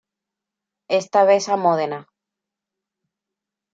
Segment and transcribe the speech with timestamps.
[0.99, 1.99] Esta vez a Módena.